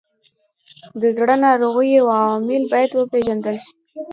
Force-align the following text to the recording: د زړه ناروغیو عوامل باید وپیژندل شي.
د 1.01 1.03
زړه 1.17 1.35
ناروغیو 1.45 2.09
عوامل 2.19 2.63
باید 2.73 2.91
وپیژندل 2.93 3.57
شي. 3.65 3.71